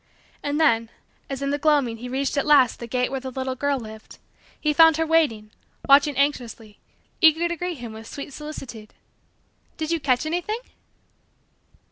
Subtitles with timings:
[0.41, 0.89] And then,
[1.29, 4.17] as in the gloaming he reached at last the gate where the little girl lived,
[4.59, 5.51] he found her waiting
[5.87, 6.79] watching anxiously
[7.21, 8.95] eager to greet him with sweet solicitude.
[9.77, 10.61] "Did you catch anything?"